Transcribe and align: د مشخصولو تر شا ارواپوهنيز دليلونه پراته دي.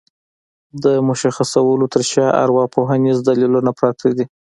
د 0.83 0.85
مشخصولو 1.07 1.85
تر 1.93 2.01
شا 2.11 2.25
ارواپوهنيز 2.43 3.17
دليلونه 3.27 3.71
پراته 3.77 4.07
دي. 4.17 4.25